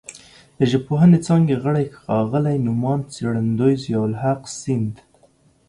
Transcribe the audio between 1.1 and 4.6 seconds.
څانګې غړي ښاغلي نوماند څېړندوی ضیاءالحق